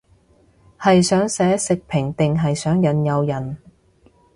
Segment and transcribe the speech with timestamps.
[0.79, 3.57] 係想寫食評定係想引誘人